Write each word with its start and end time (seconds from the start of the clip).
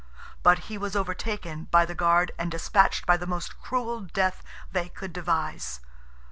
But 0.41 0.57
he 0.65 0.79
was 0.79 0.95
overtaken 0.95 1.65
by 1.65 1.85
the 1.85 1.93
guard, 1.93 2.31
and 2.39 2.49
despatched 2.49 3.05
by 3.05 3.17
the 3.17 3.27
most 3.27 3.61
cruel 3.61 3.99
death 4.01 4.41
they 4.71 4.89
could 4.89 5.13
devise. 5.13 5.79